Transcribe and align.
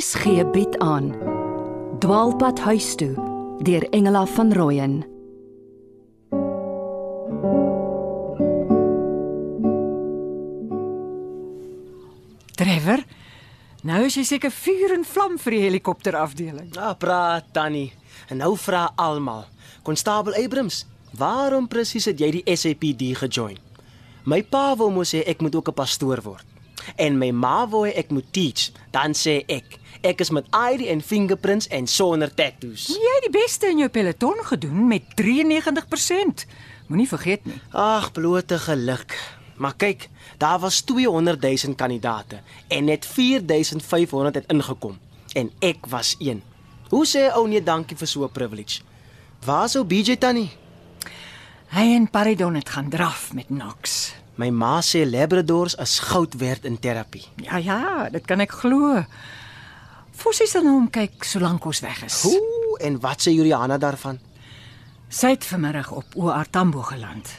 RSG 0.00 0.50
bied 0.52 0.78
aan 0.78 1.10
Dwaalpad 2.00 2.58
huis 2.64 2.94
toe 2.96 3.12
deur 3.60 3.84
Engela 3.92 4.22
van 4.26 4.52
Rooyen 4.56 4.94
Trevor, 12.56 13.04
nou 13.84 13.98
is 14.06 14.16
jy 14.16 14.24
seker 14.24 14.54
vuur 14.62 14.94
en 14.96 15.04
vlam 15.04 15.36
vir 15.42 15.56
die 15.56 15.60
helikopterafdeling. 15.66 16.70
Ah, 16.80 16.94
praat 16.96 17.52
Tannie. 17.52 17.90
En 18.32 18.40
nou 18.40 18.54
vra 18.56 18.86
almal. 18.96 19.44
Konstabel 19.84 20.38
Abrams, 20.40 20.86
waarom 21.12 21.68
presies 21.68 22.08
het 22.08 22.24
jy 22.24 22.38
die 22.38 22.56
SAPD 22.56 23.10
gejoin? 23.20 23.60
My 24.24 24.40
pa 24.48 24.70
wou 24.80 24.88
mos 24.96 25.12
sê 25.12 25.26
ek 25.28 25.44
moet 25.44 25.60
ook 25.60 25.68
'n 25.68 25.76
pastoor 25.76 26.24
word. 26.24 26.46
En 26.96 27.18
my 27.18 27.30
ma 27.30 27.68
wou 27.68 27.84
ek 27.86 28.10
moet 28.10 28.32
teach. 28.32 28.70
Dan 28.90 29.12
sê 29.12 29.44
ek, 29.46 29.79
ek 30.00 30.20
is 30.20 30.30
met 30.30 30.46
ID 30.50 30.86
en 30.86 31.02
fingerprints 31.02 31.68
en 31.68 31.86
sonder 31.86 32.34
tattoos. 32.34 32.86
Jy 32.86 33.14
het 33.16 33.26
die 33.28 33.34
beste 33.40 33.68
in 33.70 33.78
jou 33.78 33.88
peloton 33.88 34.38
gedoen 34.44 34.86
met 34.88 35.02
93%. 35.20 36.46
Moenie 36.86 37.08
vergeet 37.08 37.44
nie. 37.44 37.60
Ag, 37.70 38.12
blote 38.12 38.58
geluk. 38.58 39.16
Maar 39.60 39.74
kyk, 39.76 40.08
daar 40.38 40.58
was 40.58 40.80
200 40.80 41.40
000 41.42 41.74
kandidate 41.74 42.40
en 42.68 42.84
net 42.84 43.06
4500 43.06 44.34
het 44.34 44.46
ingekom 44.48 44.98
en 45.32 45.50
ek 45.58 45.86
was 45.86 46.14
een. 46.18 46.42
Hoe 46.88 47.06
sê 47.06 47.28
ou 47.34 47.44
nee 47.48 47.62
dankie 47.62 47.96
vir 47.96 48.08
so 48.08 48.24
'n 48.24 48.32
privilege? 48.32 48.80
Waar 49.44 49.68
sou 49.68 49.84
BJ 49.84 50.16
tannie? 50.16 50.50
Hy 51.68 51.94
en 51.94 52.10
Paridon 52.10 52.54
het 52.54 52.68
gaan 52.68 52.88
draf 52.88 53.32
met 53.34 53.46
Knox. 53.46 54.14
My 54.34 54.48
ma 54.48 54.80
sê 54.80 55.04
labradors 55.10 55.74
is 55.74 55.98
goud 55.98 56.34
werd 56.34 56.64
in 56.64 56.78
terapie. 56.78 57.24
Ja 57.36 57.56
ja, 57.56 58.08
dit 58.08 58.24
kan 58.24 58.40
ek 58.40 58.50
glo. 58.50 59.04
Fossie 60.20 60.44
sal 60.50 60.66
na 60.66 60.74
hom 60.74 60.90
kyk 60.92 61.24
solank 61.24 61.64
ons 61.64 61.80
weg 61.80 62.02
is. 62.04 62.18
Hoe 62.28 62.76
en 62.84 62.98
wat 63.00 63.24
sê 63.24 63.32
Juliana 63.32 63.78
daarvan? 63.80 64.18
Sy 65.08 65.32
het 65.32 65.46
vanmiddag 65.48 65.88
op 65.96 66.12
OR 66.20 66.50
Tambo 66.52 66.82
geland. 66.84 67.30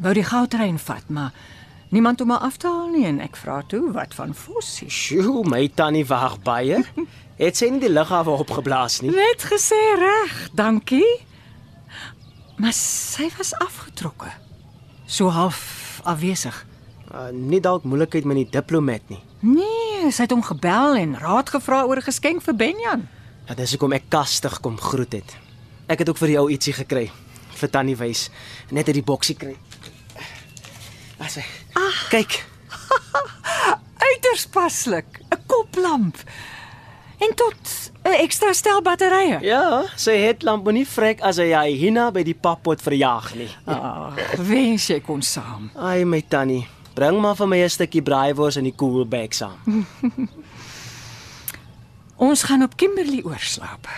Wou 0.00 0.14
die 0.16 0.24
goudtrein 0.24 0.78
vat, 0.80 1.04
maar 1.12 1.34
niemand 1.92 2.24
om 2.24 2.32
haar 2.32 2.46
af 2.48 2.56
te 2.56 2.70
haal 2.70 2.88
nie 2.94 3.04
en 3.06 3.20
ek 3.22 3.36
vra 3.36 3.60
toe 3.68 3.92
wat 3.92 4.16
van 4.16 4.32
Fossie. 4.34 4.88
Sjoe, 4.88 5.44
my 5.46 5.66
tannie 5.76 6.06
wag 6.08 6.40
baie. 6.46 6.80
Het 7.36 7.60
sy 7.60 7.68
nie 7.74 7.82
die 7.84 7.92
lughawe 7.92 8.38
opgeblaas 8.40 9.02
nie? 9.04 9.12
Net 9.12 9.44
gesê 9.50 9.78
reg, 10.00 10.34
dankie. 10.56 11.06
Maar 12.56 12.72
sy 12.78 13.28
was 13.36 13.52
afgetrokke. 13.60 14.32
So 15.06 15.28
half 15.34 16.00
afwesig. 16.08 16.56
Uh, 17.12 17.28
nie 17.34 17.60
dalk 17.60 17.84
moeilikheid 17.84 18.24
met 18.24 18.40
die 18.40 18.50
diplomat 18.56 19.12
nie. 19.12 19.20
Nee, 19.44 19.73
sy 20.12 20.22
het 20.22 20.30
hom 20.30 20.42
gebel 20.42 20.96
en 20.96 21.16
raad 21.18 21.48
gevra 21.50 21.84
oor 21.84 21.96
'n 21.96 22.02
geskenk 22.10 22.42
vir 22.42 22.54
Benjan. 22.56 23.08
Ja, 23.48 23.54
dis 23.54 23.70
hoekom 23.70 23.92
ek 23.92 24.08
kastig 24.08 24.60
kom 24.60 24.78
groet 24.78 25.12
het. 25.12 25.36
Ek 25.88 25.98
het 25.98 26.08
ook 26.08 26.16
vir 26.18 26.28
jou 26.30 26.50
ietsie 26.50 26.72
gekry 26.72 27.10
vir 27.54 27.68
tannie 27.70 27.96
wys. 27.96 28.30
Net 28.70 28.86
uit 28.86 28.94
die 28.94 29.02
boksie 29.02 29.34
kry. 29.36 29.56
As 31.18 31.34
hy. 31.34 31.44
Ah. 31.74 32.08
Kyk, 32.10 32.44
Uiters 34.10 34.46
paslik, 34.46 35.06
'n 35.30 35.38
koplamp. 35.46 36.16
En 37.20 37.34
tot 37.34 37.90
'n 38.04 38.20
ekstra 38.20 38.52
stel 38.52 38.82
batterye. 38.82 39.38
ja, 39.40 39.84
sy 39.96 40.16
headlamp 40.18 40.64
moenie 40.64 40.86
vrek 40.86 41.20
as 41.20 41.36
hy 41.36 41.52
hy 41.52 41.76
hina 41.76 42.10
by 42.10 42.22
die 42.22 42.34
pappot 42.34 42.80
verjaag 42.82 43.34
nie. 43.34 43.48
Ag, 43.66 44.36
wens 44.36 44.86
jy 44.88 45.00
kon 45.00 45.22
saam. 45.22 45.70
Ai 45.76 46.04
my 46.04 46.20
tannie, 46.28 46.66
bring 46.94 47.20
maar 47.20 47.36
vir 47.36 47.48
my 47.48 47.58
'n 47.62 47.70
stukkie 47.70 48.02
braaivors 48.02 48.56
in 48.56 48.64
die 48.64 48.74
koelbak 48.74 49.32
saam. 49.32 49.58
Ons 52.16 52.42
gaan 52.42 52.62
op 52.62 52.76
Kimberley 52.76 53.22
oorslaap. 53.24 53.88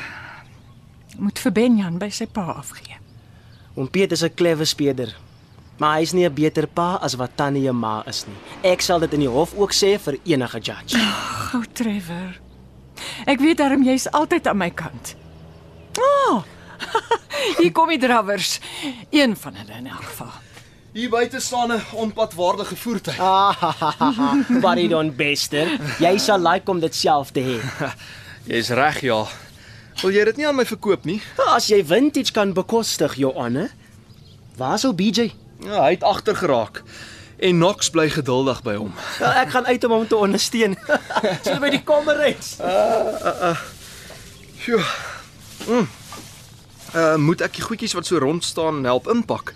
Moet 1.18 1.38
vir 1.38 1.52
Benjan 1.52 1.98
by 1.98 2.08
sy 2.10 2.26
pa 2.26 2.56
afgee. 2.56 2.96
Oom 3.76 3.90
Piet 3.90 4.12
is 4.12 4.22
'n 4.22 4.34
clever 4.34 4.66
speeder. 4.66 5.16
Maar 5.76 5.98
hy's 5.98 6.12
nie 6.12 6.24
'n 6.24 6.34
beter 6.34 6.66
pa 6.66 6.96
as 7.02 7.14
wat 7.14 7.36
tannie 7.36 7.72
ma 7.72 8.02
is 8.06 8.24
nie. 8.26 8.36
Ek 8.72 8.80
sal 8.80 8.98
dit 9.00 9.12
in 9.12 9.20
die 9.20 9.28
hof 9.28 9.54
ook 9.54 9.72
sê 9.72 9.98
vir 9.98 10.18
enige 10.24 10.58
judge. 10.60 10.98
Gou 11.50 11.64
Trevor. 11.72 12.40
Ek 13.26 13.38
weet 13.40 13.58
darm 13.58 13.82
jy's 13.82 14.10
altyd 14.10 14.46
aan 14.46 14.56
my 14.56 14.70
kant. 14.70 15.14
O! 15.98 16.34
Oh, 16.34 16.44
hier 17.60 17.72
kom 17.72 17.88
die 17.88 17.98
drawers. 17.98 18.60
Een 19.10 19.36
van 19.36 19.54
hulle 19.54 19.72
in 19.78 19.86
elk 19.86 20.04
geval. 20.04 20.32
Hier 20.96 21.10
buite 21.12 21.40
staan 21.40 21.72
'n 21.72 21.82
onpadwaardige 21.92 22.76
voertuig. 22.76 23.16
Buddy 24.64 24.88
don 24.88 25.16
bester. 25.16 25.80
Jy 25.98 26.18
sal 26.18 26.40
like 26.40 26.70
om 26.70 26.80
dit 26.80 26.94
self 26.94 27.30
te 27.30 27.40
hê. 27.40 27.58
Jy's 28.50 28.68
reg, 28.68 29.00
ja. 29.00 29.26
Wil 30.00 30.10
jy 30.10 30.24
dit 30.24 30.36
nie 30.36 30.46
aan 30.48 30.56
my 30.56 30.64
verkoop 30.64 31.04
nie? 31.04 31.20
As 31.52 31.68
jy 31.68 31.82
vintage 31.84 32.32
kan 32.32 32.54
bekostig, 32.56 33.14
Joanne. 33.20 33.68
Waar 34.56 34.78
sou 34.78 34.94
BJ? 34.96 35.34
Ja, 35.60 35.82
hy 35.84 35.90
het 35.98 36.02
agter 36.02 36.36
geraak. 36.36 36.80
En 37.36 37.60
Knox 37.60 37.90
bly 37.90 38.08
geduldig 38.10 38.62
by 38.64 38.78
hom. 38.80 38.94
Ja, 39.20 39.34
ek 39.44 39.52
gaan 39.52 39.66
uit 39.66 39.84
om 39.84 39.92
hom 39.92 40.08
te 40.08 40.16
ondersteun. 40.16 40.78
Sien 41.44 41.60
by 41.60 41.74
die 41.76 41.82
kamerreis. 41.84 42.56
Sjoe. 44.64 44.80
Mm. 45.68 45.88
Uh 46.96 47.16
moet 47.20 47.44
ek 47.44 47.60
die 47.60 47.68
goedjies 47.68 47.92
wat 47.92 48.08
so 48.08 48.16
rond 48.16 48.44
staan 48.44 48.84
help 48.88 49.12
inpak? 49.12 49.52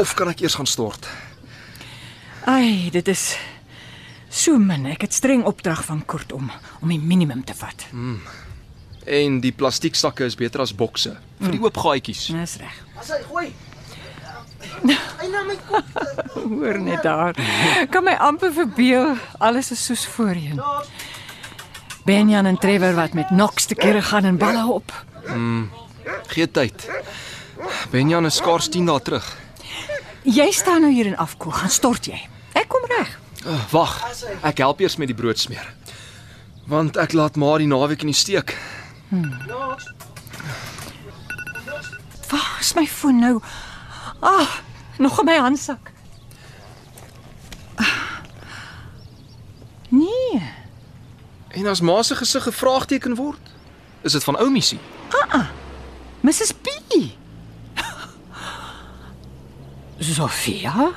Of 0.00 0.14
kan 0.14 0.28
ek 0.32 0.40
eers 0.40 0.54
gaan 0.54 0.66
stort? 0.66 1.08
Ai, 2.48 2.88
dit 2.90 3.08
is 3.08 3.36
so 4.32 4.58
min. 4.58 4.86
Ek 4.90 5.04
het 5.04 5.14
streng 5.14 5.44
opdrag 5.44 5.84
van 5.84 6.04
Kurt 6.06 6.32
om 6.32 6.50
om 6.80 6.88
die 6.88 7.00
minimum 7.00 7.44
te 7.44 7.54
vat. 7.54 7.86
En 9.06 9.40
die 9.42 9.52
plastieksakke 9.52 10.24
is 10.24 10.38
beter 10.38 10.62
as 10.64 10.72
bokse 10.74 11.16
vir 11.42 11.54
die 11.56 11.60
oop 11.62 11.76
gaatjies. 11.76 12.26
Dis 12.32 12.56
reg. 12.62 12.80
As 12.98 13.12
hy 13.12 13.20
gooi. 13.28 13.52
Hy 14.82 15.28
na 15.30 15.42
my 15.46 15.56
kop. 15.68 15.84
Hoor 16.34 16.78
net 16.82 17.02
daar. 17.02 17.36
Kan 17.90 18.06
my 18.06 18.14
amper 18.18 18.52
verbeel 18.54 19.16
alles 19.38 19.70
is 19.74 19.84
soos 19.84 20.06
voorheen. 20.06 20.60
Benjan 22.06 22.46
en 22.46 22.58
Trevor 22.58 22.94
wat 22.98 23.14
met 23.14 23.30
Knox 23.30 23.66
te 23.70 23.74
kere 23.78 24.02
gaan 24.02 24.24
en 24.24 24.38
balle 24.38 24.64
op. 24.72 24.94
Gee 26.32 26.50
tyd. 26.50 26.88
Benjan 27.90 28.26
is 28.26 28.40
skaars 28.40 28.68
10 28.68 28.86
dae 28.90 29.02
terug. 29.02 29.26
Jy 30.22 30.50
staan 30.54 30.80
nou 30.84 30.92
hier 30.92 31.06
in 31.06 31.16
afkoel, 31.16 31.52
gaan 31.52 31.70
stort 31.70 32.06
jy. 32.06 32.18
Ek 32.54 32.68
kom 32.70 32.84
reg. 32.86 33.18
Uh, 33.46 33.58
Wag, 33.72 33.96
ek 34.46 34.62
help 34.62 34.80
eers 34.80 34.96
met 34.96 35.10
die 35.10 35.16
brood 35.18 35.38
smeer. 35.38 35.66
Want 36.70 36.96
ek 36.96 37.12
laat 37.12 37.36
maar 37.36 37.58
die 37.58 37.66
naweek 37.66 38.04
in 38.06 38.12
die 38.12 38.16
steek. 38.16 38.54
Waar 42.30 42.56
is 42.60 42.74
my 42.78 42.86
foon 42.86 43.18
nou? 43.18 43.40
Ah, 44.22 44.58
nog 44.98 45.18
in 45.18 45.26
my 45.26 45.38
handsak. 45.42 45.90
Ah. 47.74 48.22
Nee, 49.90 50.40
En 51.52 51.66
as 51.66 51.80
ma 51.80 52.02
se 52.02 52.16
gesig 52.16 52.42
gevraagteken 52.42 53.14
word, 53.14 53.40
is 54.00 54.12
dit 54.12 54.24
van 54.24 54.38
ou 54.40 54.50
missie. 54.50 54.78
Mrs. 56.20 56.52
Sofia, 60.02 60.90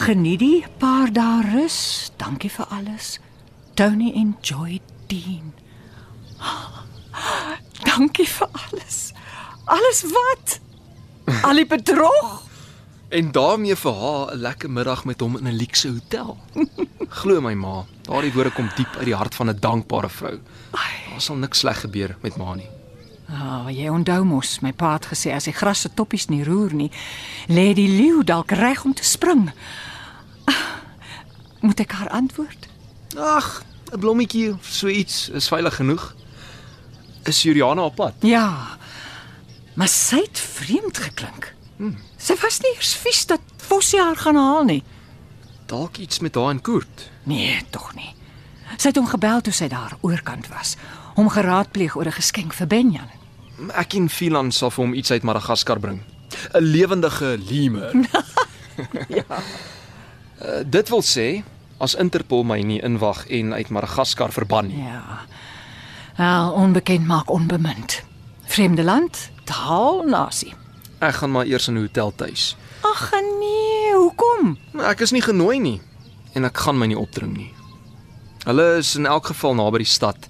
geniet 0.00 0.40
die 0.40 0.64
paar 0.80 1.10
dae 1.12 1.42
rus. 1.44 2.10
Dankie 2.16 2.48
vir 2.50 2.66
alles. 2.72 3.18
Tony 3.76 4.12
enjoy 4.16 4.80
Dean. 5.12 5.52
Dankie 7.88 8.28
vir 8.28 8.48
alles. 8.52 9.12
Alles 9.68 10.02
wat? 10.08 10.56
Al 11.44 11.60
die 11.60 11.66
bedrog? 11.68 12.40
En 13.10 13.32
daarmee 13.32 13.76
vir 13.76 13.92
haar 13.92 14.32
'n 14.32 14.40
lekker 14.40 14.70
middag 14.70 15.04
met 15.04 15.20
hom 15.20 15.36
in 15.36 15.46
'n 15.48 15.56
luukse 15.56 15.88
hotel. 15.88 16.38
Glo 17.08 17.40
my 17.40 17.54
ma, 17.54 17.84
daardie 18.02 18.32
woorde 18.32 18.50
kom 18.50 18.70
diep 18.76 18.96
uit 18.96 19.04
die 19.04 19.14
hart 19.14 19.34
van 19.34 19.48
'n 19.48 19.60
dankbare 19.60 20.08
vrou. 20.08 20.40
Daar 20.72 21.20
sal 21.20 21.36
niks 21.36 21.58
sleg 21.58 21.80
gebeur 21.80 22.16
met 22.22 22.36
ma 22.36 22.54
nie. 22.54 22.68
Ah, 23.32 23.64
oh, 23.64 23.70
jy 23.70 23.88
onthou 23.88 24.24
mos, 24.24 24.58
my 24.60 24.72
pa 24.72 24.92
het 24.96 25.06
gesê 25.06 25.30
as 25.32 25.44
die 25.46 25.52
gras 25.54 25.80
se 25.80 25.88
toppies 25.94 26.26
nie 26.28 26.42
roer 26.44 26.72
nie, 26.74 26.90
lê 27.48 27.72
die 27.74 27.88
leeu 27.88 28.24
dalk 28.26 28.50
reg 28.50 28.84
om 28.84 28.94
te 28.94 29.04
spring. 29.04 29.50
Ah, 30.50 30.80
Moet 31.60 31.80
ek 31.80 31.92
haar 31.92 32.08
antwoord? 32.08 32.68
Ag, 33.18 33.62
'n 33.92 33.98
blommetjie 34.00 34.52
of 34.52 34.66
so 34.66 34.88
iets 34.88 35.28
is 35.28 35.48
veilig 35.48 35.74
genoeg. 35.76 36.14
Is 37.24 37.42
Juliana 37.42 37.82
op 37.82 37.94
pad? 37.94 38.14
Ja. 38.20 38.78
Maar 39.74 39.88
sy 39.88 40.16
het 40.16 40.38
vreemd 40.38 40.98
geklink. 40.98 41.54
Hmm. 41.76 41.98
Sy 42.16 42.34
was 42.42 42.60
nie 42.60 42.72
eers 42.74 42.94
vies 42.96 43.26
dat 43.26 43.40
Fossie 43.56 44.00
haar 44.00 44.16
gaan 44.16 44.36
haal 44.36 44.64
nie. 44.64 44.82
Dalk 45.66 45.96
iets 45.96 46.18
met 46.20 46.34
haar 46.34 46.50
en 46.50 46.60
Koert. 46.60 47.10
Nee, 47.22 47.60
tog 47.70 47.94
nie. 47.94 48.14
Sy 48.76 48.88
het 48.88 48.96
hom 48.96 49.06
gebel 49.06 49.40
toe 49.40 49.52
sy 49.52 49.68
daar 49.68 49.96
oorkant 50.00 50.48
was, 50.48 50.76
hom 51.14 51.28
geraadpleeg 51.28 51.96
oor 51.96 52.06
'n 52.06 52.12
geskenk 52.12 52.52
vir 52.54 52.66
Benjan. 52.66 53.10
Ek 53.74 53.94
en 53.94 54.08
Philan 54.08 54.52
sal 54.52 54.70
vir 54.70 54.84
hom 54.84 54.94
iets 54.94 55.10
uit 55.10 55.22
Madagaskar 55.22 55.80
bring. 55.80 56.00
'n 56.54 56.64
Lewendige 56.64 57.38
lemur. 57.38 57.92
ja. 59.18 59.24
Uh, 60.40 60.62
dit 60.64 60.88
wil 60.88 61.02
sê 61.02 61.42
as 61.78 61.94
Interpol 61.94 62.44
my 62.44 62.60
nie 62.62 62.80
inwag 62.80 63.26
en 63.28 63.52
uit 63.54 63.68
Madagaskar 63.68 64.32
verban 64.32 64.66
nie. 64.68 64.82
Ja. 64.84 65.24
Wel, 66.16 66.52
onbekend 66.52 67.06
maak 67.06 67.30
onbemind. 67.30 68.02
Vreemde 68.44 68.82
land, 68.84 69.30
taal, 69.44 70.02
nasie. 70.04 70.54
Ek 71.00 71.14
gaan 71.14 71.30
maar 71.32 71.46
eers 71.46 71.68
in 71.68 71.74
'n 71.74 71.80
hotel 71.80 72.12
tuis. 72.16 72.56
Ag 72.80 73.10
nee, 73.12 73.94
hoekom? 73.94 74.58
Maar 74.72 74.90
ek 74.90 75.00
is 75.00 75.10
nie 75.10 75.22
genooi 75.22 75.58
nie 75.58 75.80
en 76.34 76.44
ek 76.44 76.58
gaan 76.58 76.78
my 76.78 76.86
nie 76.86 76.98
opdring 76.98 77.36
nie. 77.36 77.52
Hulle 78.44 78.76
is 78.76 78.94
in 78.96 79.06
elk 79.06 79.26
geval 79.26 79.54
naby 79.54 79.78
die 79.78 79.86
stad. 79.86 80.26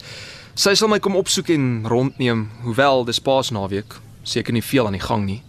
Sy 0.55 0.75
sal 0.75 0.88
my 0.88 0.99
kom 0.99 1.17
opsoek 1.17 1.49
en 1.55 1.87
rondneem, 1.88 2.49
hoewel 2.64 3.05
dis 3.05 3.20
Paasnaweek, 3.23 3.94
seker 4.23 4.52
nie 4.52 4.64
veel 4.64 4.87
aan 4.87 4.97
die 4.99 5.05
gang 5.05 5.25
nie. 5.26 5.43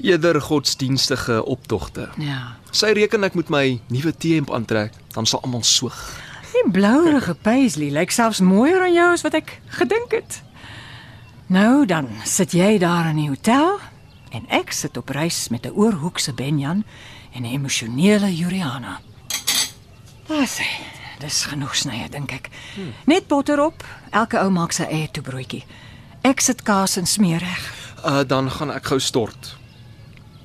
Eerder 0.00 0.40
godsdienstige 0.40 1.44
optogte. 1.44 2.08
Ja. 2.22 2.56
Sy 2.70 2.92
reken 2.94 3.24
ek 3.24 3.34
moet 3.34 3.48
my 3.50 3.80
nuwe 3.88 4.12
T-hemp 4.12 4.52
aantrek, 4.54 4.92
dan 5.14 5.26
sal 5.26 5.42
almal 5.42 5.64
soeg. 5.66 5.96
Die 6.52 6.70
blouerige 6.72 7.34
paisley 7.46 7.90
lyk 7.90 8.12
selfs 8.14 8.40
mooier 8.44 8.84
aan 8.84 8.94
jou 8.94 9.08
as 9.12 9.24
wat 9.26 9.34
ek 9.40 9.58
gedink 9.80 10.12
het. 10.12 10.42
Nou 11.48 11.86
dan, 11.88 12.10
sit 12.28 12.52
jy 12.52 12.76
daar 12.78 13.08
in 13.08 13.16
die 13.22 13.30
hotel 13.32 13.78
en 14.36 14.44
ek 14.52 14.74
sit 14.76 14.96
op 15.00 15.08
reis 15.16 15.48
met 15.48 15.64
'n 15.64 15.72
oorhoekse 15.72 16.32
Benjan 16.36 16.84
en 17.32 17.42
'n 17.42 17.52
emosionele 17.56 18.28
Juliana. 18.36 19.00
Daar 20.28 20.46
sê, 20.46 20.68
dis 21.20 21.44
genoeg 21.50 21.74
snye 21.76 22.08
dink 22.08 22.32
ek. 22.32 22.50
Net 23.06 23.28
botter 23.28 23.60
op, 23.60 23.84
elke 24.10 24.40
ou 24.42 24.50
maak 24.50 24.72
sy 24.72 24.86
eie 24.88 25.08
toebroodjie. 25.12 25.64
Ek 26.22 26.40
sit 26.40 26.62
kaas 26.62 26.96
en 26.96 27.06
smeer 27.06 27.40
reg. 27.44 27.68
Uh 28.04 28.22
dan 28.26 28.50
gaan 28.50 28.70
ek 28.70 28.90
gou 28.92 28.98
stort. 29.00 29.56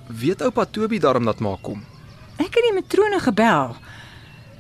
Weet 0.08 0.42
oupa 0.42 0.66
Toby 0.66 1.00
daarom 1.00 1.26
dat 1.26 1.40
maak 1.40 1.62
kom. 1.62 1.84
Ek 2.38 2.54
het 2.54 2.66
die 2.66 2.74
matrone 2.76 3.20
gebel. 3.20 3.76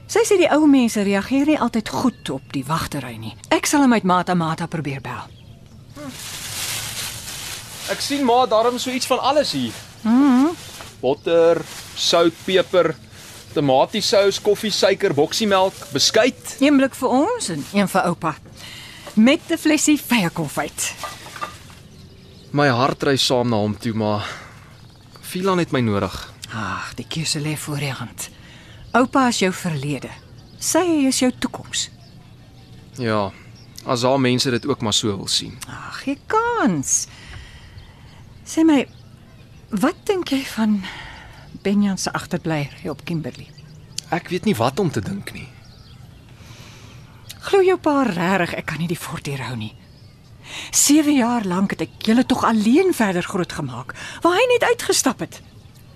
Sy 0.07 0.21
sê 0.27 0.37
die 0.37 0.49
ou 0.51 0.67
mense 0.69 1.01
reageer 1.01 1.47
nie 1.49 1.59
altyd 1.59 1.89
goed 1.89 2.29
op 2.29 2.51
die 2.53 2.65
wagtery 2.67 3.15
nie. 3.17 3.33
Ek 3.49 3.65
sal 3.65 3.81
hom 3.85 3.93
uit 3.93 4.03
Mata 4.03 4.35
Mata 4.37 4.67
probeer 4.67 5.01
bel. 5.01 5.25
Ek 7.91 8.01
sien 8.01 8.23
maar 8.25 8.47
daarom 8.47 8.77
so 8.79 8.91
iets 8.91 9.07
van 9.09 9.19
alles 9.19 9.51
hier. 9.51 9.73
Mhm. 10.03 10.53
Botter, 11.01 11.59
sout, 11.95 12.33
peper, 12.45 12.95
tomatiesous, 13.53 14.41
koffie, 14.41 14.71
suiker, 14.71 15.13
boksiemelk, 15.13 15.73
beskuit. 15.93 16.55
Een 16.59 16.77
blik 16.77 16.95
vir 16.97 17.09
ons 17.09 17.49
en 17.53 17.65
een 17.73 17.87
vir 17.87 18.01
oupa. 18.09 18.35
Met 19.13 19.41
'n 19.49 19.57
flesie 19.57 19.97
feierkonfyt. 19.97 20.93
My 22.51 22.67
hart 22.67 23.03
ry 23.03 23.15
saam 23.17 23.49
na 23.49 23.55
hom 23.55 23.77
toe, 23.77 23.93
maar 23.93 24.29
Filan 25.21 25.57
het 25.57 25.71
my 25.71 25.79
nodig. 25.79 26.33
Ag, 26.53 26.93
die 26.93 27.05
keuse 27.09 27.39
lê 27.41 27.55
voor 27.57 27.79
die 27.81 27.91
hand. 27.91 28.29
Oupa 28.91 29.27
is 29.27 29.39
jou 29.39 29.53
verlede. 29.53 30.09
Sy 30.59 31.07
is 31.07 31.19
jou 31.19 31.31
toekoms. 31.39 31.89
Ja, 33.01 33.31
as 33.85 34.03
al 34.03 34.19
mense 34.21 34.51
dit 34.53 34.65
ook 34.65 34.81
maar 34.81 34.93
so 34.93 35.17
wil 35.17 35.27
sien. 35.27 35.57
Ag, 35.67 36.03
jy 36.05 36.17
kans. 36.27 37.07
Sê 38.45 38.61
my, 38.67 38.83
wat 39.69 40.05
dink 40.05 40.29
jy 40.29 40.43
van 40.53 40.83
Benjan 41.63 41.97
se 41.97 42.11
agterblyer 42.11 42.89
op 42.91 43.05
Kimberley? 43.07 43.47
Ek 44.11 44.27
weet 44.27 44.45
nie 44.45 44.55
wat 44.59 44.79
om 44.79 44.89
te 44.91 45.01
dink 45.01 45.31
nie. 45.31 45.47
Glo 47.47 47.63
jou 47.63 47.77
pa 47.79 48.01
regtig 48.07 48.57
ek 48.59 48.67
kan 48.67 48.81
nie 48.83 48.89
die 48.91 48.99
fort 48.99 49.29
hier 49.31 49.41
hou 49.47 49.55
nie. 49.55 49.71
7 50.75 51.15
jaar 51.15 51.47
lank 51.47 51.71
het 51.71 51.85
ek 51.85 52.03
julle 52.03 52.25
tog 52.27 52.43
alleen 52.43 52.91
verder 52.93 53.23
grootgemaak, 53.23 53.93
waar 54.21 54.35
hy 54.35 54.43
net 54.51 54.65
uitgestap 54.67 55.23
het. 55.23 55.39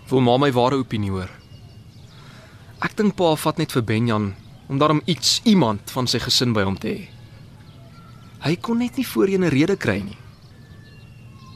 Wil 0.07 0.23
ma 0.23 0.37
my 0.39 0.53
ware 0.55 0.79
opinie 0.79 1.11
hoor? 1.11 1.31
Ek 2.79 2.95
dink 2.95 3.17
pa 3.19 3.33
vat 3.35 3.59
net 3.59 3.75
vir 3.75 3.83
Benjan 3.83 4.29
om 4.71 4.79
daarom 4.79 5.01
iets 5.05 5.41
iemand 5.43 5.91
van 5.91 6.07
sy 6.07 6.21
gesin 6.23 6.55
by 6.55 6.63
hom 6.63 6.77
te 6.79 6.93
hê. 6.93 7.09
Hy 8.45 8.55
kon 8.63 8.79
net 8.79 8.95
nie 8.95 9.07
voorheen 9.07 9.43
'n 9.43 9.51
rede 9.51 9.75
kry 9.75 9.99
nie. 9.99 10.17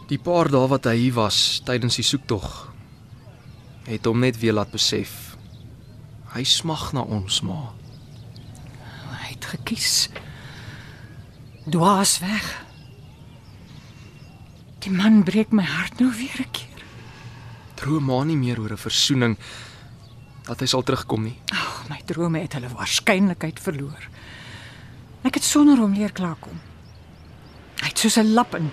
Die 0.10 0.20
paar 0.20 0.52
dae 0.52 0.68
wat 0.68 0.86
hy 0.86 0.98
hier 0.98 1.14
was 1.14 1.62
tydens 1.64 1.96
die 1.96 2.04
soektog 2.04 2.71
het 3.84 4.06
hom 4.06 4.20
net 4.20 4.40
weer 4.40 4.54
laat 4.54 4.72
besef. 4.72 5.36
Hy 6.34 6.44
smag 6.44 6.92
na 6.94 7.02
ons 7.02 7.42
ma. 7.42 7.74
Hy 9.12 9.34
het 9.34 9.46
gekies. 9.46 10.10
Dwaas 11.70 12.20
weg. 12.20 12.48
Die 14.82 14.92
man 14.94 15.24
breek 15.24 15.52
my 15.54 15.64
hart 15.64 16.00
nou 16.00 16.12
weer 16.12 16.40
'n 16.42 16.52
keer. 16.52 16.84
Droom 17.76 18.06
maar 18.06 18.26
nie 18.26 18.38
meer 18.38 18.60
oor 18.60 18.72
'n 18.72 18.78
versoening 18.78 19.38
dat 20.44 20.60
hy 20.60 20.66
sal 20.66 20.84
terugkom 20.84 21.24
nie. 21.24 21.38
Ag, 21.54 21.90
my 21.90 22.02
drome 22.06 22.40
het 22.40 22.54
hulle 22.54 22.70
waarskynlikheid 22.70 23.60
verloor. 23.60 24.10
Ek 25.24 25.34
het 25.34 25.44
sonder 25.44 25.78
hom 25.78 25.94
leer 25.94 26.12
klaarkom. 26.12 26.60
Hy 27.82 27.88
het 27.88 27.98
soos 27.98 28.18
'n 28.18 28.34
lap 28.34 28.56
in 28.56 28.72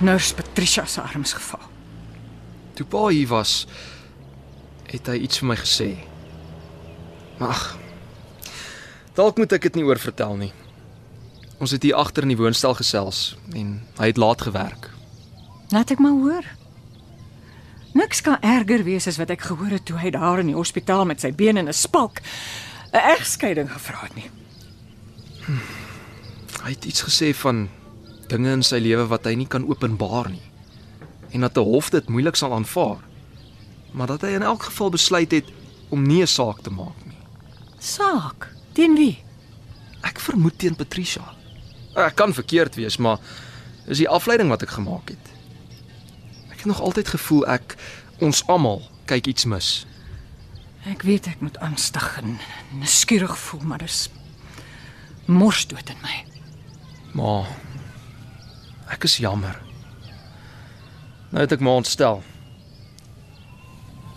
Nurse 0.00 0.34
Patricia 0.34 0.86
se 0.86 1.00
arms 1.00 1.32
geval. 1.32 1.60
Toe 2.74 2.86
pa 2.86 3.08
hier 3.08 3.28
was, 3.28 3.66
het 4.92 5.08
hy 5.08 5.18
iets 5.24 5.40
vir 5.40 5.48
my 5.48 5.56
gesê. 5.56 5.90
Maar 7.40 7.54
ag, 7.54 7.62
dalk 9.16 9.40
moet 9.40 9.52
ek 9.56 9.68
dit 9.68 9.80
nie 9.80 9.86
oor 9.88 10.00
vertel 10.00 10.36
nie. 10.36 10.52
Ons 11.62 11.74
het 11.74 11.84
hier 11.86 11.96
agter 11.96 12.26
in 12.26 12.32
die 12.34 12.40
woonstel 12.40 12.74
gesels 12.74 13.36
en 13.56 13.80
hy 13.98 14.10
het 14.10 14.20
laat 14.20 14.44
gewerk. 14.44 14.90
Laat 15.72 15.94
ek 15.94 16.02
maar 16.02 16.18
hoor. 16.18 16.48
Niks 17.96 18.22
kan 18.24 18.40
erger 18.40 18.84
wees 18.84 19.06
as 19.08 19.18
wat 19.20 19.30
ek 19.32 19.44
gehoor 19.48 19.72
het 19.76 19.84
toe 19.88 19.98
hy 20.00 20.10
daar 20.14 20.40
in 20.40 20.48
die 20.50 20.56
hospitaal 20.56 21.04
met 21.08 21.20
sy 21.20 21.32
been 21.32 21.60
in 21.60 21.68
'n 21.68 21.76
spalk 21.76 22.20
'n 22.92 23.04
egskeiding 23.16 23.70
gevra 23.72 24.00
het 24.02 24.14
nie. 24.14 24.30
Hy 26.62 26.70
het 26.70 26.84
iets 26.84 27.02
gesê 27.02 27.34
van 27.34 27.68
dinge 28.28 28.52
in 28.52 28.62
sy 28.62 28.78
lewe 28.78 29.06
wat 29.06 29.24
hy 29.24 29.34
nie 29.34 29.46
kan 29.46 29.68
openbaar 29.68 30.30
nie 30.30 30.42
en 31.32 31.40
dat 31.40 31.56
'n 31.56 31.64
hof 31.64 31.90
dit 31.90 32.08
moeilik 32.08 32.36
sal 32.36 32.52
aanvaar. 32.52 33.00
Maar 33.92 34.06
dat 34.06 34.20
hy 34.20 34.28
in 34.36 34.42
elk 34.42 34.62
geval 34.62 34.90
besluit 34.90 35.30
het 35.30 35.48
om 35.88 36.02
nie 36.06 36.22
'n 36.22 36.26
saak 36.26 36.62
te 36.62 36.70
maak 36.70 36.96
nie. 37.04 37.16
Saak. 37.78 38.48
Teen 38.72 38.94
wie? 38.94 39.24
Ek 40.00 40.20
vermoed 40.20 40.58
teen 40.58 40.76
Patricia. 40.76 41.34
Ek 41.94 42.14
kan 42.14 42.34
verkeerd 42.34 42.74
wees, 42.74 42.96
maar 42.96 43.18
dis 43.86 43.98
die 43.98 44.08
afleiding 44.08 44.48
wat 44.48 44.62
ek 44.62 44.70
gemaak 44.70 45.08
het. 45.08 45.26
Ek 46.50 46.56
het 46.56 46.64
nog 46.64 46.80
altyd 46.80 47.08
gevoel 47.08 47.46
ek 47.46 47.76
ons 48.18 48.46
almal 48.46 48.82
kyk 49.04 49.26
iets 49.26 49.44
mis. 49.44 49.86
Ek 50.86 51.02
weet 51.02 51.26
ek 51.26 51.40
moet 51.40 51.58
angstig 51.58 52.18
en 52.18 52.38
nuuskierig 52.78 53.38
voel, 53.38 53.60
maar 53.60 53.78
dis 53.78 54.08
mors 55.26 55.66
dood 55.66 55.90
in 55.90 56.00
my. 56.02 56.24
Maar 57.12 57.46
ek 58.90 59.04
is 59.04 59.16
jammer. 59.16 59.60
Nou 61.30 61.44
het 61.44 61.52
ek 61.52 61.60
maar 61.60 61.82
ontstel. 61.82 62.22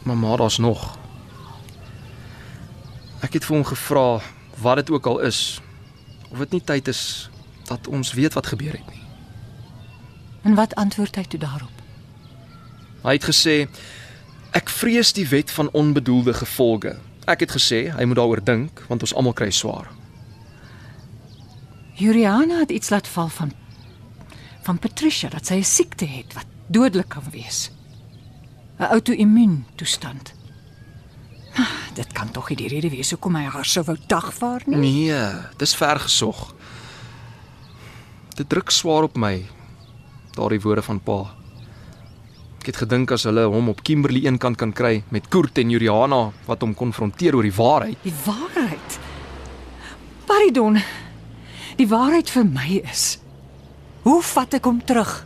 Maar 0.05 0.17
maar 0.17 0.37
daar's 0.37 0.57
nog. 0.57 0.97
Ek 3.25 3.33
het 3.33 3.45
vir 3.45 3.55
hom 3.55 3.65
gevra 3.65 4.21
wat 4.61 4.75
dit 4.75 4.89
ook 4.93 5.05
al 5.05 5.19
is 5.25 5.61
of 6.29 6.37
dit 6.37 6.51
nie 6.51 6.63
tyd 6.63 6.87
is 6.87 7.29
dat 7.65 7.87
ons 7.87 8.13
weet 8.13 8.33
wat 8.33 8.47
gebeur 8.53 8.77
het 8.77 8.89
nie. 8.93 9.01
En 10.45 10.53
wat 10.53 10.75
antwoord 10.75 11.15
hy 11.15 11.23
toe 11.25 11.39
daarop? 11.39 11.81
Hy 13.01 13.17
het 13.17 13.25
gesê 13.25 13.55
ek 14.53 14.69
vrees 14.69 15.13
die 15.17 15.25
wet 15.27 15.51
van 15.51 15.71
onbedoelde 15.73 16.33
gevolge. 16.37 16.95
Ek 17.25 17.41
het 17.47 17.55
gesê 17.57 17.87
hy 17.89 18.05
moet 18.05 18.21
daaroor 18.21 18.43
dink 18.45 18.85
want 18.89 19.01
ons 19.01 19.13
almal 19.17 19.33
kry 19.33 19.49
swaar. 19.49 19.89
Juliana 21.97 22.61
het 22.61 22.71
iets 22.71 22.93
laat 22.93 23.07
val 23.07 23.31
van 23.33 23.53
van 24.65 24.79
Patricia 24.81 25.29
dat 25.29 25.45
sy 25.45 25.61
'n 25.61 25.63
siekte 25.63 26.05
het 26.05 26.33
wat 26.33 26.45
dodelik 26.67 27.09
kan 27.09 27.25
wees. 27.31 27.71
'n 28.79 28.83
Auto-immuun 28.83 29.65
toestand. 29.75 30.33
Ah, 31.57 31.67
Dit 31.95 32.11
kan 32.13 32.31
tog 32.31 32.49
nie 32.49 32.57
die 32.57 32.67
rede 32.67 32.89
wees 32.89 33.11
hoekom 33.11 33.35
hy 33.35 33.43
haar 33.47 33.65
sou 33.65 33.83
wou 33.87 33.95
dagvaar 34.07 34.61
nie. 34.65 34.77
Nee, 34.77 35.31
dis 35.57 35.75
ver 35.75 35.99
gesog. 35.99 36.53
Dit 38.35 38.49
druk 38.49 38.69
swaar 38.71 39.03
op 39.03 39.15
my 39.15 39.45
daardie 40.35 40.59
woorde 40.61 40.81
van 40.81 40.99
pa. 40.99 41.21
Ek 42.59 42.65
het 42.65 42.75
gedink 42.75 43.11
as 43.11 43.23
hulle 43.23 43.45
hom 43.47 43.69
op 43.69 43.83
Kimberley 43.83 44.25
een 44.25 44.37
kant 44.37 44.57
kan 44.57 44.73
kry 44.73 45.03
met 45.09 45.29
Koert 45.29 45.57
en 45.57 45.69
Juliana 45.69 46.31
wat 46.45 46.61
hom 46.61 46.73
konfronteer 46.75 47.35
oor 47.35 47.43
die 47.43 47.53
waarheid. 47.55 47.97
Die 48.03 48.13
waarheid. 48.25 48.99
Paridon. 50.25 50.81
Die 51.77 51.87
waarheid 51.87 52.29
vir 52.29 52.45
my 52.45 52.81
is 52.91 53.19
hoe 54.03 54.21
vat 54.21 54.53
ek 54.53 54.65
hom 54.65 54.81
terug? 54.85 55.25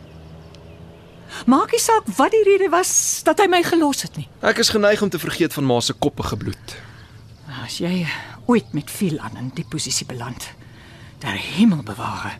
Maak 1.46 1.72
nie 1.72 1.80
saak 1.80 2.08
wat 2.16 2.34
die 2.34 2.42
rede 2.46 2.70
was 2.72 3.22
dat 3.26 3.40
hy 3.42 3.48
my 3.50 3.62
gelos 3.66 4.02
het 4.06 4.16
nie. 4.18 4.28
Ek 4.46 4.60
is 4.62 4.72
geneig 4.72 5.02
om 5.02 5.10
te 5.12 5.20
vergeet 5.20 5.54
van 5.56 5.66
ma 5.68 5.80
se 5.80 5.94
koppige 5.96 6.36
bloed. 6.36 6.76
As 7.64 7.78
jy 7.82 8.06
ooit 8.50 8.72
met 8.72 8.90
veel 8.90 9.18
aan 9.18 9.36
in 9.38 9.50
die 9.54 9.66
posisie 9.68 10.06
beland, 10.06 10.48
der 11.22 11.36
hemel 11.38 11.82
beware. 11.86 12.34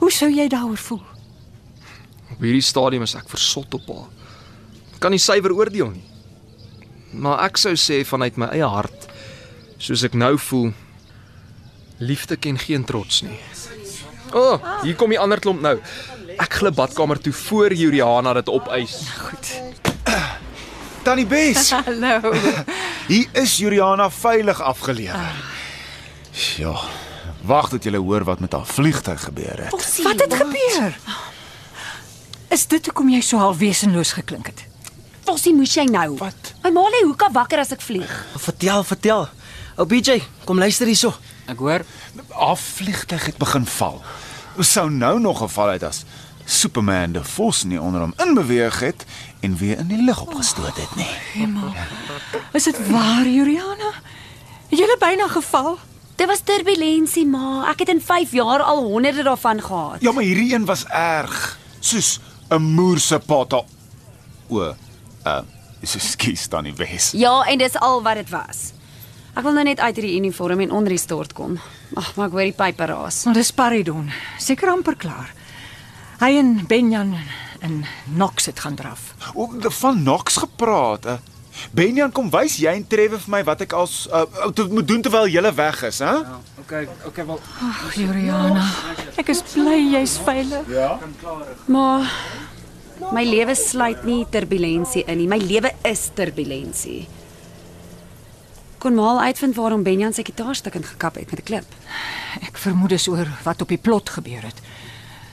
Hoe 0.00 0.12
sou 0.12 0.30
jy 0.30 0.48
daaroor 0.48 0.80
voel? 0.80 1.02
Op 2.34 2.40
hierdie 2.42 2.64
stadium 2.64 3.04
is 3.06 3.14
ek 3.18 3.28
versot 3.30 3.74
op 3.76 3.88
haar. 3.92 4.08
Kan 5.02 5.14
nie 5.14 5.22
suiwer 5.22 5.54
oordeel 5.54 5.92
nie. 5.94 6.04
Maar 7.14 7.44
ek 7.46 7.60
sou 7.60 7.74
sê 7.78 8.00
vanuit 8.06 8.38
my 8.40 8.48
eie 8.56 8.66
hart, 8.66 9.06
soos 9.78 10.02
ek 10.06 10.16
nou 10.18 10.34
voel, 10.48 10.72
liefde 12.02 12.36
ken 12.36 12.58
geen 12.58 12.86
trots 12.88 13.22
nie. 13.22 13.38
O, 14.34 14.40
oh, 14.56 14.70
hier 14.82 14.96
kom 14.98 15.12
die 15.14 15.20
ander 15.20 15.38
klomp 15.38 15.62
nou. 15.62 15.76
Ek 16.40 16.56
gly 16.58 16.70
badkamer 16.74 17.18
toe 17.22 17.32
voor 17.32 17.72
Juliana 17.74 18.32
dit 18.38 18.48
opeis. 18.48 18.96
Tannie 21.04 21.26
Bes, 21.28 21.70
Hallo. 21.76 22.32
hier 23.08 23.28
is 23.36 23.56
Juliana 23.60 24.08
veilig 24.10 24.60
afgelewer. 24.64 25.34
Ja, 26.56 26.72
wag 27.44 27.68
tot 27.74 27.84
jy 27.84 27.92
hoor 28.00 28.24
wat 28.24 28.40
met 28.40 28.52
haar 28.56 28.66
vliegtyg 28.66 29.26
gebeur 29.28 29.66
het. 29.66 29.74
Wat 30.02 30.20
het 30.24 30.34
gebeur? 30.40 30.96
Is 32.54 32.64
dit 32.70 32.86
hoekom 32.88 33.10
jy 33.12 33.20
so 33.20 33.38
half 33.42 33.58
wesenloos 33.60 34.14
geklink 34.16 34.48
het? 34.50 34.64
Fossie, 35.24 35.54
moes 35.56 35.72
jy 35.76 35.84
nou? 35.88 36.14
Wat? 36.20 36.52
My 36.64 36.70
ma 36.72 36.82
lê 36.92 37.04
hoeka 37.04 37.28
wakker 37.32 37.60
as 37.62 37.72
ek 37.76 37.84
vlieg. 37.84 38.10
Vertel, 38.40 38.84
vertel. 38.84 39.28
Ou 39.76 39.86
BJ, 39.90 40.20
kom 40.48 40.60
luister 40.60 40.88
hierso. 40.88 41.12
Ek 41.50 41.58
hoor 41.60 41.82
Haar 42.32 42.56
vliegtyg 42.60 43.24
het 43.30 43.36
begin 43.40 43.64
val. 43.76 43.98
Sou 44.58 44.90
nou 44.90 45.20
nog 45.20 45.38
geval 45.38 45.68
het 45.68 45.82
as 45.82 46.04
Superman 46.44 47.12
die 47.12 47.22
vos 47.24 47.64
nie 47.64 47.80
onder 47.80 48.00
hom 48.00 48.12
inbeweeg 48.22 48.80
het 48.80 49.04
en 49.40 49.56
weer 49.56 49.78
in 49.78 49.88
die 49.88 50.02
lug 50.04 50.20
opgestoot 50.20 50.76
het 50.76 50.94
nie. 50.96 51.48
Is 52.52 52.68
dit 52.68 52.78
waar, 52.90 53.26
Juliana? 53.26 53.90
Het 54.68 54.78
jy 54.78 54.96
byna 55.00 55.28
geval? 55.28 55.78
Dit 56.14 56.26
was 56.30 56.44
turbulensie, 56.46 57.26
ma. 57.26 57.64
Ek 57.72 57.82
het 57.82 57.90
in 57.90 58.00
5 58.02 58.32
jaar 58.32 58.62
al 58.62 58.84
honderde 58.84 59.22
daarvan 59.26 59.62
gehad. 59.62 59.96
Ja, 60.00 60.12
maar 60.12 60.22
hierdie 60.22 60.54
een 60.54 60.64
was 60.64 60.84
erg. 60.86 61.58
Soos 61.80 62.20
'n 62.50 62.62
moer 62.62 62.98
se 62.98 63.18
pata. 63.18 63.64
O, 64.48 64.74
uh, 65.26 65.40
is 65.80 65.94
ekskuus 65.94 66.46
Tannie 66.46 66.72
Bes. 66.72 67.10
Ja, 67.10 67.42
en 67.42 67.58
dis 67.58 67.74
al 67.74 68.02
wat 68.02 68.14
dit 68.14 68.30
was. 68.30 68.73
Ek 69.34 69.42
wil 69.42 69.56
nou 69.56 69.64
net 69.66 69.80
uit 69.82 69.96
hierdie 69.98 70.16
uniform 70.20 70.60
en 70.62 70.70
onder 70.70 70.94
die 70.94 71.00
stort 71.02 71.32
kom. 71.34 71.56
Ag, 71.98 72.12
maar 72.14 72.28
ek 72.28 72.36
hoor 72.36 72.46
die 72.46 72.54
pype 72.54 72.86
raas. 72.86 73.24
Maar 73.26 73.34
dis 73.34 73.50
Paridon, 73.50 74.10
seker 74.38 74.70
amper 74.70 74.94
klaar. 74.94 75.32
Hy 76.20 76.36
en 76.38 76.52
Benjan 76.70 77.16
en 77.64 77.80
Knox 78.12 78.46
het 78.46 78.62
gaan 78.62 78.76
draf. 78.78 79.08
O, 79.34 79.48
van 79.80 79.98
Knox 80.04 80.38
gepraat. 80.44 81.08
Uh, 81.10 81.16
Benjan, 81.74 82.12
kom 82.14 82.30
wys 82.30 82.60
jy 82.62 82.76
en 82.78 82.86
Trevor 82.86 83.18
vir 83.24 83.32
my 83.34 83.40
wat 83.48 83.64
ek 83.66 83.74
als 83.74 84.04
uh, 84.06 84.22
moet 84.70 84.86
doen 84.86 85.02
terwyl 85.02 85.26
jy 85.30 85.42
weg 85.58 85.82
is, 85.90 85.98
hè? 86.04 86.12
Ja, 86.14 86.38
okay, 86.62 86.86
okay 87.10 87.26
wel. 87.26 87.42
Ag, 87.66 87.82
Juliana, 87.98 88.68
ek 89.18 89.34
is 89.34 89.42
bly 89.50 89.80
jy's 89.96 90.14
veilig. 90.22 90.70
Maar 91.66 92.06
my 93.10 93.26
lewe 93.26 93.58
sluit 93.58 94.06
nie 94.06 94.22
turbulensie 94.30 95.02
in 95.10 95.24
nie. 95.24 95.28
My 95.30 95.42
lewe 95.42 95.74
is 95.90 96.06
turbulensie. 96.14 97.02
Kon 98.84 98.94
maar 98.94 99.24
uitvind 99.24 99.54
waarom 99.56 99.82
Benjan 99.82 100.12
sy 100.12 100.20
gitaarstuk 100.28 100.74
ingekap 100.76 101.14
het 101.16 101.30
met 101.30 101.40
'n 101.40 101.42
klip. 101.42 101.68
Ek 102.40 102.58
vermoed 102.58 102.88
dis 102.88 103.08
oor 103.08 103.28
wat 103.42 103.60
op 103.60 103.68
die 103.68 103.78
plot 103.78 104.10
gebeur 104.10 104.42
het. 104.42 104.60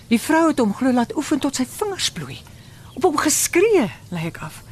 Die 0.07 0.19
vrou 0.19 0.47
het 0.47 0.59
hom 0.59 0.73
glo 0.73 0.91
laat 0.91 1.15
oefen 1.15 1.39
tot 1.39 1.55
sy 1.55 1.65
vingers 1.65 2.11
bloei. 2.11 2.39
Op 2.93 3.03
hom 3.03 3.17
geskree, 3.17 3.91
lê 4.09 4.25
ek 4.25 4.37
af. 4.37 4.63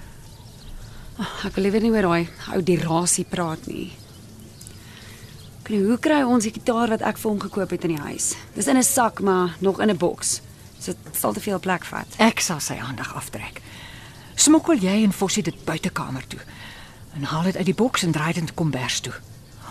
Ek 1.43 1.55
wil 1.55 1.63
liewer 1.63 1.81
nie 1.81 1.91
oor 1.91 2.01
daai 2.01 2.29
ou 2.53 2.63
dirasie 2.63 3.25
praat 3.25 3.67
nie. 3.67 3.91
Kyk, 5.63 5.85
hoe 5.85 5.99
kry 5.99 6.23
ons 6.23 6.43
die 6.43 6.53
gitaar 6.53 6.89
wat 6.89 7.01
ek 7.01 7.17
vir 7.17 7.31
hom 7.31 7.39
gekoop 7.39 7.69
het 7.69 7.83
in 7.83 7.95
die 7.95 8.01
huis? 8.01 8.35
Dis 8.55 8.67
in 8.67 8.77
'n 8.77 8.83
sak, 8.83 9.19
maar 9.19 9.55
nog 9.59 9.81
in 9.81 9.89
'n 9.89 9.97
boks. 9.97 10.41
So 10.79 10.93
dit 11.03 11.17
sal 11.17 11.33
te 11.33 11.41
veel 11.41 11.59
plek 11.59 11.83
vat. 11.83 12.07
Ek 12.17 12.39
sal 12.39 12.59
sy 12.59 12.75
aandag 12.75 13.15
aftrek. 13.15 13.61
Smokkel 14.35 14.77
jy 14.77 15.03
en 15.03 15.11
Fossie 15.11 15.43
dit 15.43 15.65
buitekamer 15.65 16.27
toe 16.27 16.39
en 17.15 17.23
haal 17.23 17.43
dit 17.43 17.57
uit 17.57 17.65
die 17.65 17.75
boks 17.75 18.03
en 18.03 18.11
draai 18.11 18.33
dit 18.33 18.43
in 18.43 18.53
kombers 18.53 18.99
toe. 18.99 19.13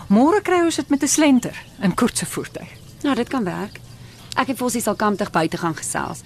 Môre 0.07 0.41
kry 0.41 0.61
ons 0.65 0.75
dit 0.75 0.89
met 0.89 1.03
'n 1.03 1.07
slenter 1.07 1.63
in 1.81 1.93
kortse 1.93 2.25
voertuig. 2.25 2.69
Nou, 3.01 3.15
dit 3.15 3.27
kan 3.27 3.43
werk. 3.43 3.79
Ek 4.35 4.47
en 4.47 4.57
Fossie 4.57 4.81
sal 4.81 4.95
kamptig 4.95 5.31
buite 5.31 5.57
gaan 5.57 5.75
gesels. 5.75 6.21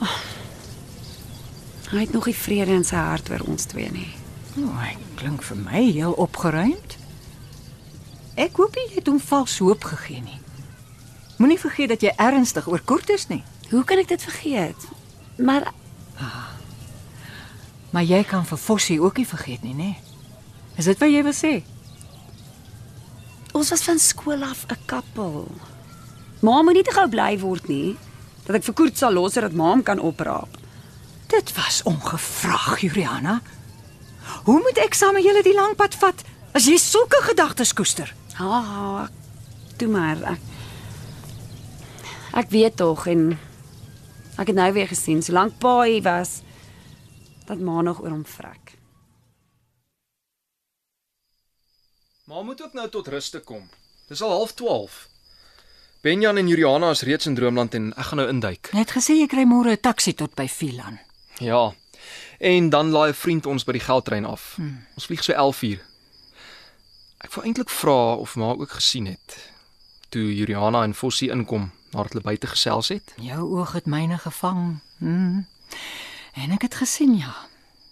Oh, 0.00 0.18
hy 1.90 2.00
het 2.00 2.12
nog 2.12 2.26
nie 2.26 2.34
vrede 2.34 2.72
in 2.72 2.84
sy 2.84 2.96
hart 2.96 3.30
oor 3.30 3.40
ons 3.46 3.64
twee 3.64 3.90
nie. 3.90 4.14
Nou, 4.54 4.72
hy 4.76 4.96
klink 5.14 5.42
vir 5.42 5.56
my 5.56 5.90
heel 5.90 6.12
opgeruimd. 6.12 6.96
Ek 8.34 8.56
hoop 8.56 8.74
jy 8.74 8.94
het 8.94 9.06
hom 9.06 9.20
vals 9.20 9.58
hoop 9.58 9.84
gegee 9.84 10.20
nie. 10.20 10.40
Moenie 11.36 11.58
vergeet 11.58 11.88
dat 11.88 12.00
jy 12.00 12.12
ernstig 12.16 12.68
oor 12.68 12.80
Kort 12.80 13.10
is 13.10 13.26
nie, 13.28 13.44
Hoe 13.68 13.84
kan 13.84 14.00
ek 14.00 14.08
dit 14.08 14.22
vergeet? 14.22 14.84
Maar 15.36 15.72
maar 17.90 18.04
jy 18.04 18.22
kan 18.24 18.44
vir 18.44 18.58
Fossie 18.58 19.00
ook 19.02 19.16
nie 19.16 19.26
vergeet 19.26 19.62
nie, 19.62 19.74
nê? 19.74 19.96
Is 20.76 20.84
dit 20.84 20.98
wat 20.98 21.10
jy 21.10 21.22
wil 21.22 21.36
sê? 21.36 21.62
ons 23.58 23.72
was 23.74 23.82
van 23.82 23.98
skool 23.98 24.42
af 24.42 24.66
'n 24.68 24.78
koppel. 24.86 25.48
Ma 26.40 26.62
moet 26.62 26.74
nie 26.74 26.82
te 26.82 26.92
gou 26.92 27.08
bly 27.08 27.38
word 27.38 27.68
nie. 27.68 27.96
Dat 28.46 28.56
ek 28.56 28.64
vir 28.64 28.74
Koert 28.74 28.98
sal 28.98 29.12
los 29.12 29.32
sodat 29.32 29.52
ma 29.52 29.70
hom 29.70 29.82
kan 29.82 29.98
opraap. 29.98 30.48
Dit 31.26 31.52
was 31.56 31.82
ongevraag, 31.82 32.80
Juliana. 32.80 33.40
Hoe 34.44 34.60
moet 34.60 34.78
ek 34.78 34.94
saam 34.94 35.14
met 35.14 35.24
julle 35.24 35.42
die 35.42 35.54
lang 35.54 35.76
pad 35.76 35.94
vat 35.94 36.24
as 36.52 36.64
jy 36.64 36.76
sulke 36.76 37.20
gedagtes 37.22 37.72
koester? 37.72 38.14
Ha, 38.34 38.62
ha. 38.62 39.08
Toe 39.76 39.88
maar. 39.88 40.16
Ek, 40.22 40.40
ek 42.32 42.50
weet 42.50 42.76
tog 42.76 43.06
en 43.06 43.38
ek 44.38 44.46
het 44.46 44.56
nou 44.56 44.72
weer 44.72 44.88
gesien 44.88 45.22
solank 45.22 45.58
pa 45.58 45.82
hier 45.82 46.02
was 46.02 46.42
dat 47.48 47.58
ma 47.58 47.80
nog 47.80 48.00
oor 48.00 48.12
hom 48.12 48.26
vrek. 48.26 48.76
Maar 52.28 52.44
moet 52.44 52.62
ook 52.62 52.72
nou 52.72 52.88
tot 52.88 53.08
rus 53.08 53.30
te 53.30 53.40
kom. 53.40 53.68
Dis 54.08 54.22
al 54.22 54.48
12:30. 54.48 55.08
Benjan 56.00 56.36
en 56.36 56.48
Juliana 56.48 56.90
is 56.90 57.02
reeds 57.02 57.26
in 57.26 57.34
Droomland 57.34 57.74
en 57.74 57.90
ek 57.96 58.04
gaan 58.04 58.18
nou 58.18 58.28
induik. 58.28 58.68
Jy 58.72 58.78
het 58.78 58.92
gesê 58.94 59.16
jy 59.18 59.26
kry 59.26 59.44
môre 59.44 59.72
'n 59.72 59.80
taxi 59.80 60.14
tot 60.14 60.34
by 60.34 60.46
Filan. 60.46 60.98
Ja. 61.38 61.74
En 62.38 62.68
dan 62.70 62.90
laai 62.90 63.10
'n 63.10 63.14
vriend 63.14 63.46
ons 63.46 63.64
by 63.64 63.72
die 63.72 63.80
geldtrein 63.80 64.24
af. 64.24 64.52
Hmm. 64.56 64.86
Ons 64.94 65.06
vlieg 65.06 65.24
so 65.24 65.32
11uur. 65.32 65.80
Ek 67.18 67.32
wou 67.34 67.46
eintlik 67.46 67.70
vra 67.70 68.14
of 68.14 68.36
ma 68.36 68.52
ook 68.52 68.70
gesien 68.70 69.06
het 69.06 69.52
toe 70.08 70.36
Juliana 70.36 70.82
en 70.82 70.94
Fossie 70.94 71.30
inkom 71.30 71.70
nadat 71.90 72.12
hulle 72.12 72.24
buite 72.24 72.46
gesels 72.46 72.88
het. 72.88 73.14
Jou 73.16 73.58
oog 73.58 73.72
het 73.72 73.86
myne 73.86 74.18
gevang. 74.18 74.80
Hm. 74.98 75.40
En 76.32 76.50
ek 76.50 76.62
het 76.62 76.74
gesien 76.74 77.16
ja. 77.18 77.34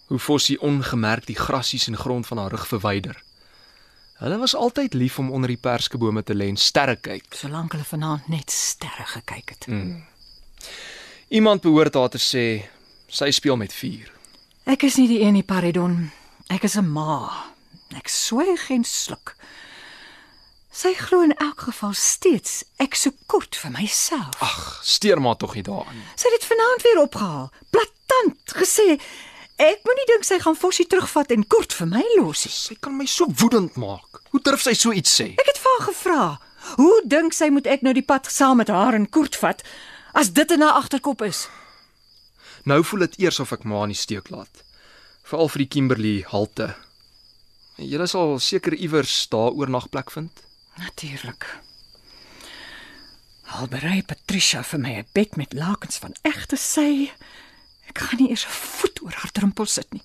Hoe 0.07 0.19
Fossie 0.19 0.61
ongemerk 0.61 1.25
die 1.25 1.35
grasies 1.35 1.87
en 1.87 1.97
grond 1.97 2.27
van 2.27 2.37
haar 2.37 2.51
rug 2.51 2.67
verwyder. 2.67 3.23
Hulle 4.17 4.37
was 4.37 4.55
altyd 4.55 4.93
lief 4.93 5.19
om 5.19 5.31
onder 5.31 5.47
die 5.47 5.61
perskebome 5.61 6.23
te 6.23 6.33
lê 6.33 6.47
en 6.49 6.57
sterre 6.57 6.95
kyk. 6.95 7.27
Solank 7.37 7.71
hulle 7.75 7.85
vanaand 7.85 8.27
net 8.27 8.51
sterre 8.51 9.05
gekyk 9.05 9.49
het. 9.49 9.67
Mm. 9.67 10.05
Iemand 11.27 11.61
behoort 11.61 11.93
haar 11.93 12.09
te 12.09 12.21
sê 12.21 12.45
sy 13.07 13.29
speel 13.31 13.57
met 13.57 13.73
vuur. 13.73 14.09
Ek 14.65 14.83
is 14.83 14.97
nie 14.97 15.07
die 15.07 15.21
een 15.21 15.37
nie, 15.37 15.45
Paridon. 15.45 16.09
Ek 16.49 16.63
is 16.63 16.77
'n 16.77 16.87
ma. 16.87 17.51
Ek 17.95 18.07
swyg 18.07 18.69
en 18.69 18.83
sluk. 18.83 19.35
Sy 20.77 20.91
glo 20.93 21.23
in 21.25 21.33
elk 21.41 21.63
geval 21.71 21.93
steeds 21.97 22.59
ek 22.77 22.93
so 22.93 23.09
kort 23.25 23.57
vir 23.57 23.71
myself. 23.73 24.35
Ag, 24.45 24.81
steur 24.85 25.17
maar 25.17 25.39
tog 25.41 25.55
nie 25.57 25.63
daaraan. 25.65 26.03
Sy 26.13 26.29
het 26.29 26.35
dit 26.37 26.45
vanaand 26.51 26.85
weer 26.85 26.99
opgehaal. 27.01 27.47
Platant 27.73 28.53
gesê 28.59 28.85
ek 29.57 29.81
moenie 29.89 30.05
dink 30.11 30.27
sy 30.27 30.37
gaan 30.43 30.59
Fossie 30.59 30.85
terugvat 30.85 31.33
en 31.33 31.47
kort 31.49 31.73
vir 31.79 31.89
my 31.95 32.03
los 32.19 32.45
nie. 32.45 32.53
Sy 32.53 32.77
kan 32.77 32.93
my 32.93 33.09
so 33.09 33.25
woedend 33.41 33.81
maak. 33.81 34.21
Hoe 34.29 34.43
durf 34.45 34.67
sy 34.67 34.75
so 34.77 34.93
iets 34.93 35.17
sê? 35.17 35.31
Ek 35.33 35.49
het 35.49 35.57
vir 35.57 35.73
haar 35.73 35.87
gevra, 35.87 36.21
"Hoe 36.77 37.01
dink 37.09 37.33
sy 37.33 37.49
moet 37.49 37.65
ek 37.65 37.81
nou 37.81 37.93
die 37.93 38.05
pad 38.05 38.29
saam 38.29 38.57
met 38.57 38.69
haar 38.69 38.93
en 38.93 39.09
Kort 39.09 39.35
vat 39.35 39.63
as 40.13 40.29
dit 40.29 40.51
in 40.51 40.61
haar 40.61 40.77
agterkop 40.77 41.23
is?" 41.23 41.47
Nou 42.65 42.83
voel 42.83 42.99
dit 42.99 43.19
eers 43.19 43.39
of 43.39 43.51
ek 43.51 43.65
ma 43.65 43.81
in 43.83 43.89
die 43.89 43.95
steek 43.97 44.29
laat. 44.29 44.63
Veral 45.23 45.49
vir 45.49 45.57
die 45.57 45.67
Kimberley 45.67 46.25
halte. 46.27 46.75
Julle 47.77 48.07
sal 48.07 48.39
seker 48.39 48.73
iewers 48.75 49.27
daar 49.29 49.51
oornagplek 49.51 50.11
vind. 50.11 50.46
Natuurlik. 50.77 51.59
Al 53.57 53.67
berei 53.67 54.03
Patricia 54.03 54.63
vir 54.63 54.79
my 54.79 54.93
'n 54.97 55.07
bed 55.13 55.35
met 55.35 55.53
lakens 55.53 55.97
van 55.97 56.13
egte 56.21 56.55
sy. 56.55 57.11
Ek 57.87 57.97
gaan 57.97 58.19
nie 58.19 58.29
eers 58.29 58.45
'n 58.45 58.49
voet 58.49 59.01
oor 59.01 59.13
haar 59.15 59.31
drempel 59.31 59.65
sit 59.65 59.93
nie. 59.93 60.03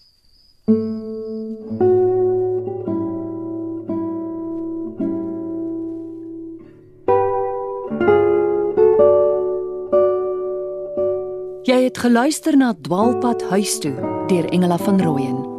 Jy 11.63 11.83
het 11.83 11.99
geluister 11.99 12.57
na 12.57 12.75
Dwaalpad 12.81 13.43
huis 13.43 13.79
toe 13.79 13.95
deur 14.27 14.49
Engela 14.53 14.79
van 14.79 15.03
Rooyen. 15.03 15.51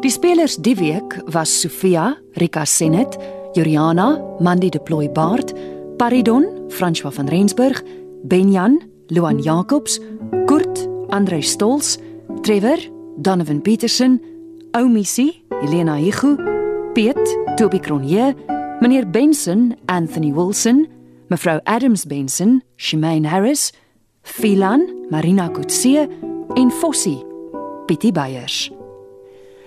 Die 0.00 0.10
spelers 0.10 0.56
die 0.56 0.74
week 0.74 1.20
was 1.24 1.60
Sofia, 1.60 2.18
Rika 2.32 2.64
Senet, 2.64 3.18
Juliana, 3.58 4.22
Mandy 4.38 4.70
de 4.70 4.78
Plooi 4.78 5.08
Baard, 5.08 5.52
Paridon, 5.98 6.44
François 6.68 7.10
van 7.10 7.26
Rensburg, 7.26 7.82
Benjan, 8.22 8.78
Luan 9.08 9.42
Jacobs, 9.42 9.98
Kurt, 10.46 10.88
Andrei 11.08 11.42
Stols, 11.42 11.98
Trevor, 12.42 12.78
Donovan 13.16 13.60
Petersen, 13.60 14.20
Oumissie, 14.76 15.42
Helena 15.60 15.96
Higu, 15.98 16.36
Piet, 16.94 17.18
Toby 17.56 17.80
Cronje, 17.80 18.36
meneer 18.80 19.10
Benson, 19.10 19.74
Anthony 19.86 20.32
Wilson, 20.32 20.86
Mevrou 21.28 21.60
Adams 21.64 22.06
Benson, 22.06 22.62
Shemaine 22.76 23.26
Harris, 23.26 23.72
Philan, 24.22 24.86
Marina 25.10 25.48
Kutse 25.48 26.08
en 26.54 26.70
Fossie, 26.70 27.24
Pietie 27.88 28.12
Beyers. 28.12 28.77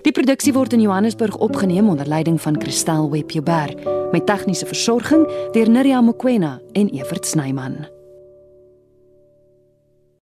Die 0.02 0.10
produksie 0.10 0.50
word 0.50 0.72
in 0.74 0.80
Johannesburg 0.82 1.36
opgeneem 1.38 1.88
onder 1.88 2.08
leiding 2.10 2.40
van 2.42 2.60
Christel 2.60 3.10
Webber 3.10 3.74
met 4.10 4.26
tegniese 4.26 4.66
versorging 4.66 5.28
deur 5.54 5.70
Nirja 5.70 6.00
Mkwena 6.00 6.60
en 6.72 6.88
Evert 6.90 7.26
Snyman. 7.26 7.86